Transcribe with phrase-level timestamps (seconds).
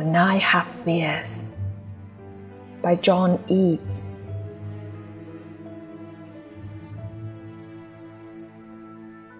[0.00, 1.44] When I Have Fears.
[2.80, 4.08] By John Keats.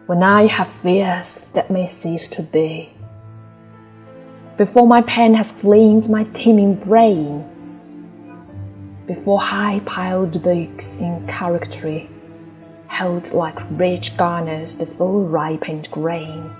[0.05, 2.93] When I have fears that may cease to be,
[4.59, 7.43] before my pen has cleaned my teeming brain,
[9.07, 12.03] before high piled books in character
[12.87, 16.55] held like rich garners the full ripened grain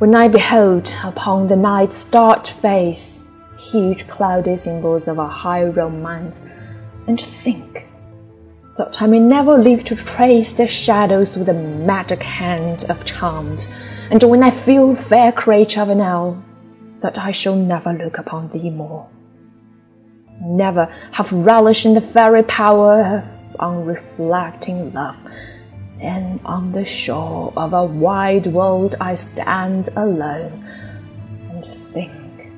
[0.00, 3.20] when I behold upon the night's dark face
[3.58, 6.42] huge cloudy symbols of a high romance,
[7.06, 7.86] and think
[8.78, 13.68] that I may never live to trace their shadows with the magic hand of charms,
[14.10, 16.42] and when I feel, fair creature of an hour,
[17.02, 19.06] that I shall never look upon thee more,
[20.40, 23.22] never have relish in the fairy power
[23.52, 25.18] of unreflecting love
[26.00, 30.64] and on the shore of a wide world I stand alone
[31.50, 32.52] and think,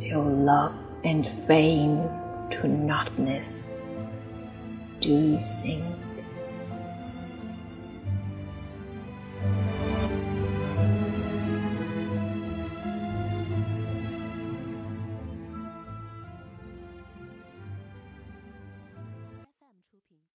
[0.00, 2.08] till love and fame
[2.50, 3.62] to nothingness
[5.00, 6.05] do sing.